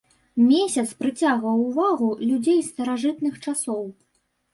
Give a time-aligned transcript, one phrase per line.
[0.43, 3.83] Месяц прыцягваў увагу людзей з старажытных часоў.